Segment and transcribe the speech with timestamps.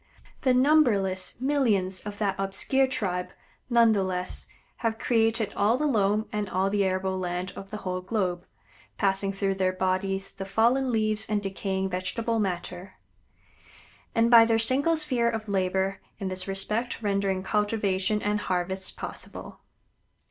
[0.41, 3.33] The numberless millions of that obscure tribe,
[3.69, 7.77] none the less, have created all the loam and all the arable land of the
[7.85, 8.47] whole globe,
[8.97, 12.95] passing through their bodies the fallen leaves and decaying vegetable matter;
[14.15, 19.59] and by their single sphere of labor in this respect rendering cultivation and harvests possible.